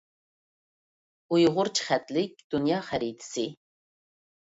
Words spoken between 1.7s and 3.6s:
خەتلىك دۇنيا خەرىتىسى.